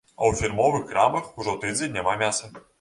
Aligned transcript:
А 0.11 0.21
ў 0.29 0.39
фірмовых 0.39 0.87
крамах 0.93 1.29
ужо 1.45 1.57
тыдзень 1.61 1.97
няма 2.01 2.19
мяса. 2.27 2.55